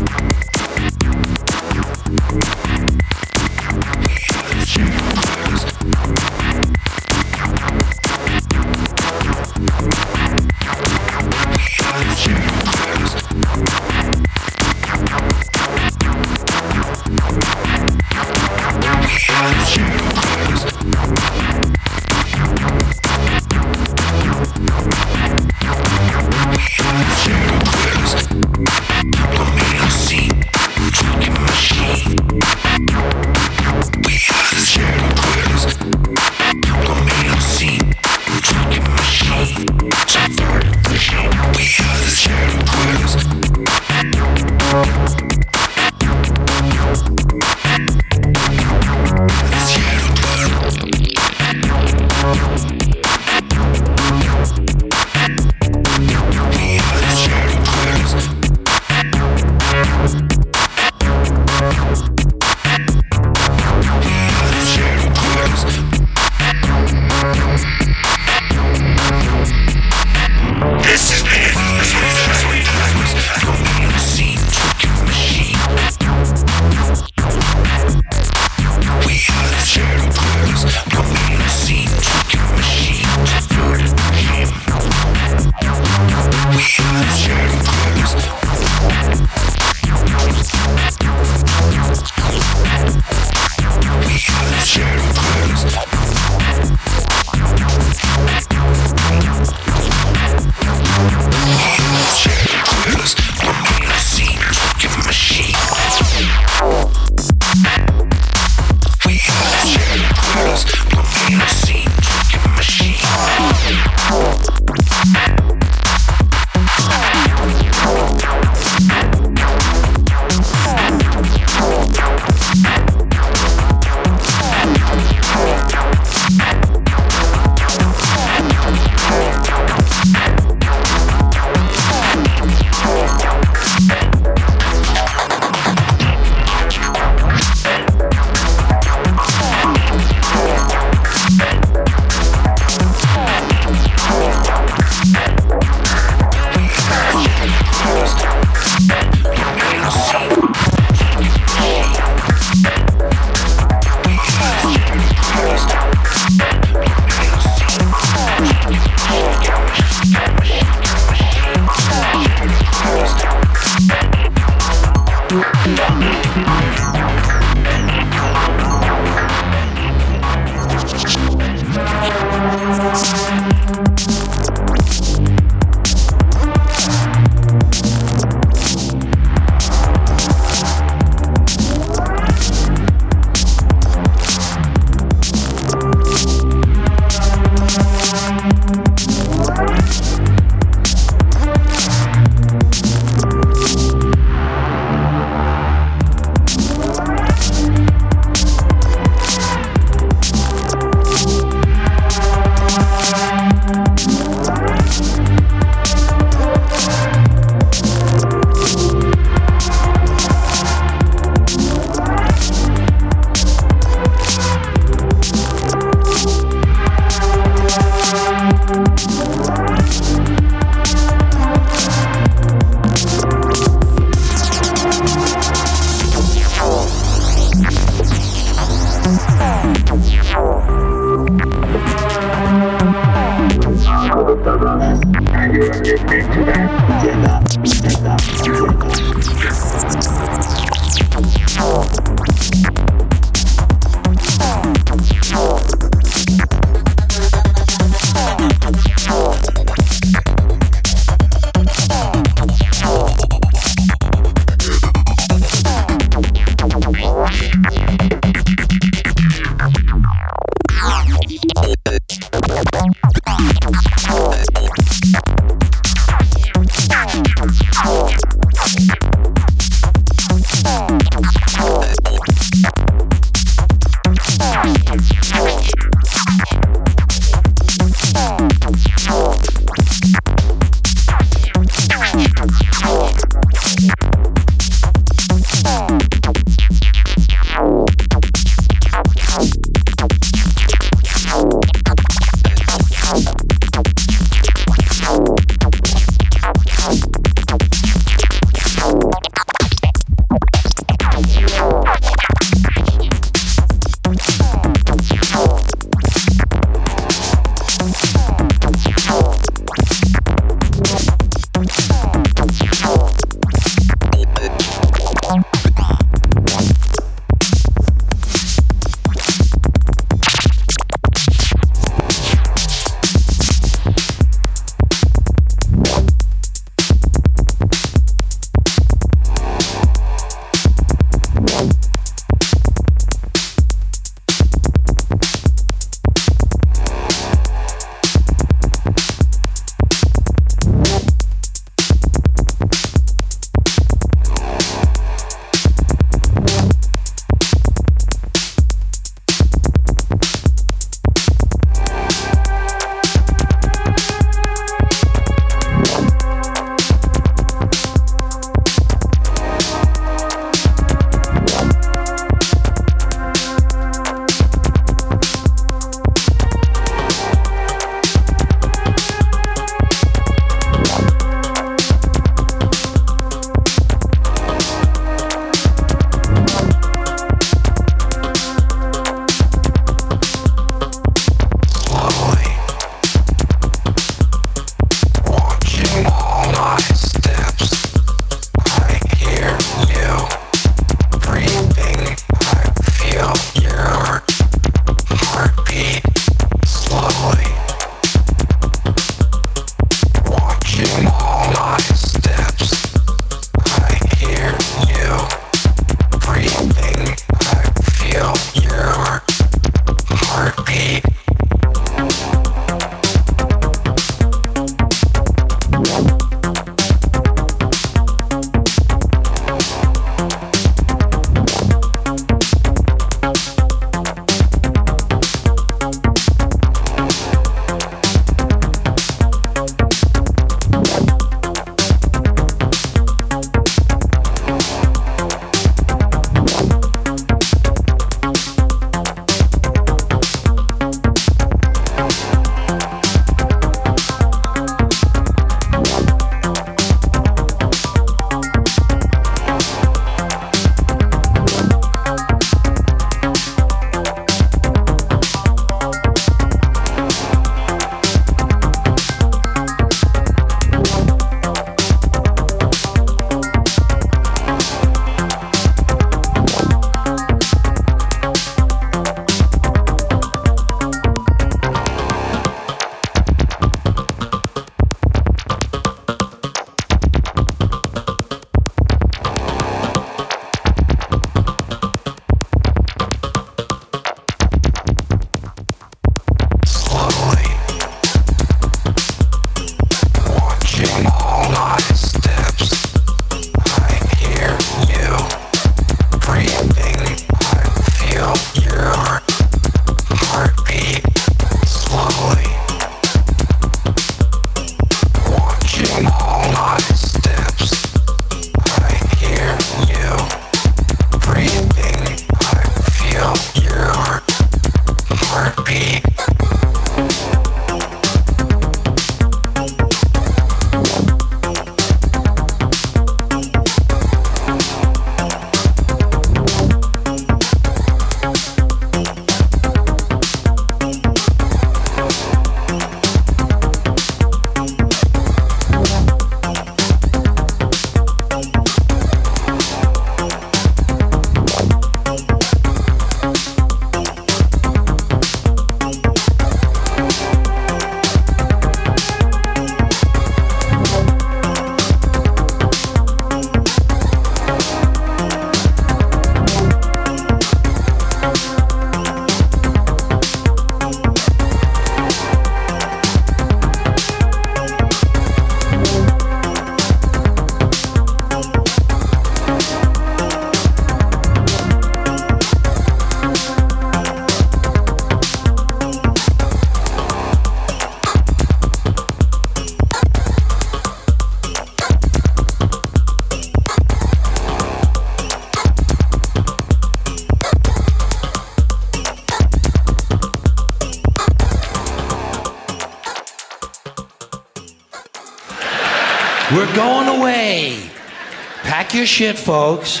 Shit, 599.12 599.38
folks. 599.38 600.00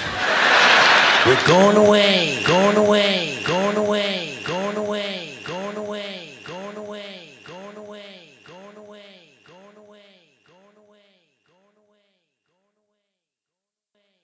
We're 1.26 1.46
going 1.46 1.76
away, 1.76 2.42
going 2.46 2.78
away, 2.78 3.01